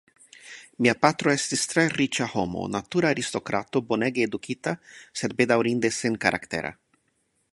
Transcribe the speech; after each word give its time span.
Mia 0.85 0.93
patro 1.01 1.31
estis 1.33 1.65
tre 1.73 1.83
riĉa 1.97 2.27
homo, 2.31 2.63
natura 2.77 3.11
aristokrato, 3.15 3.83
bonege 3.91 4.25
edukita, 4.29 4.75
sed 5.21 5.39
bedaŭrinde 5.43 5.95
senkaraktera. 6.01 6.77